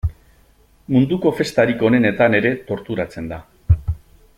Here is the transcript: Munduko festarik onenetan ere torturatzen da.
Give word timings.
Munduko 0.95 1.33
festarik 1.41 1.85
onenetan 1.91 2.39
ere 2.41 2.53
torturatzen 2.71 3.33
da. 3.35 3.41